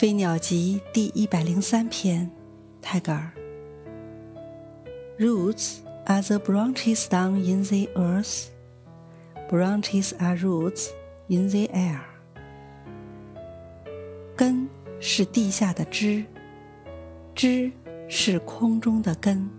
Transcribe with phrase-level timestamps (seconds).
[0.00, 2.30] 飞鸟集第一百零三篇
[2.80, 3.30] 泰戈尔
[5.18, 8.46] roots are the branches down in the earth
[9.50, 10.88] branches are roots
[11.28, 12.00] in the air
[14.34, 14.66] 根
[15.00, 16.24] 是地下的枝
[17.34, 17.70] 枝
[18.08, 19.50] 是空中的根